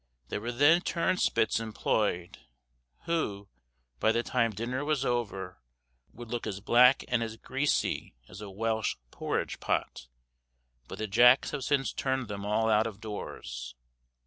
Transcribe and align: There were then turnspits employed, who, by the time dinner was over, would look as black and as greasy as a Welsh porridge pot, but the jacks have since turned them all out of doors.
There 0.29 0.41
were 0.41 0.51
then 0.51 0.81
turnspits 0.81 1.59
employed, 1.59 2.39
who, 3.03 3.49
by 3.99 4.11
the 4.11 4.23
time 4.23 4.49
dinner 4.49 4.83
was 4.83 5.05
over, 5.05 5.61
would 6.11 6.27
look 6.31 6.47
as 6.47 6.59
black 6.59 7.03
and 7.07 7.21
as 7.21 7.37
greasy 7.37 8.15
as 8.27 8.41
a 8.41 8.49
Welsh 8.49 8.95
porridge 9.11 9.59
pot, 9.59 10.07
but 10.87 10.97
the 10.97 11.05
jacks 11.05 11.51
have 11.51 11.63
since 11.63 11.93
turned 11.93 12.29
them 12.29 12.47
all 12.47 12.67
out 12.67 12.87
of 12.87 12.99
doors. 12.99 13.75